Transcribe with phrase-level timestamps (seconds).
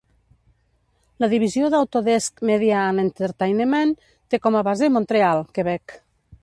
[1.23, 3.93] La divisió d'Autodesk Media and Entertainment
[4.33, 6.01] té com a base Montreal, Quebec.